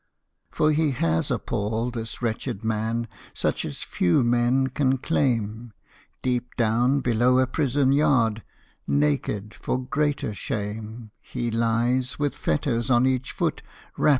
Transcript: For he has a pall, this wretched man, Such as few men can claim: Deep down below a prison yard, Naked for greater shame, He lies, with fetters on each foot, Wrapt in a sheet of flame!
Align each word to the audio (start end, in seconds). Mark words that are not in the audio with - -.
For 0.49 0.71
he 0.71 0.89
has 0.93 1.29
a 1.29 1.37
pall, 1.37 1.91
this 1.91 2.23
wretched 2.23 2.63
man, 2.63 3.07
Such 3.35 3.63
as 3.65 3.83
few 3.83 4.23
men 4.23 4.65
can 4.65 4.97
claim: 4.97 5.73
Deep 6.23 6.55
down 6.55 7.01
below 7.01 7.37
a 7.37 7.45
prison 7.45 7.91
yard, 7.91 8.41
Naked 8.87 9.53
for 9.53 9.77
greater 9.79 10.33
shame, 10.33 11.11
He 11.21 11.51
lies, 11.51 12.17
with 12.17 12.33
fetters 12.33 12.89
on 12.89 13.05
each 13.05 13.31
foot, 13.31 13.61
Wrapt 13.61 13.61
in 13.61 13.69
a 13.69 13.75
sheet 13.75 13.89
of 13.91 13.95
flame! 13.95 14.07